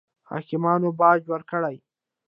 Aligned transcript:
حاکمانو 0.29 0.89
باج 0.99 1.21
ورکړي. 1.31 1.75